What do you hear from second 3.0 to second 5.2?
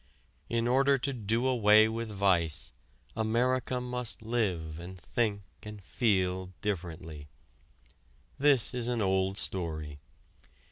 America must live and